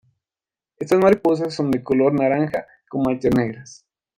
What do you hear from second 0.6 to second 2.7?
Estas mariposas son de color naranja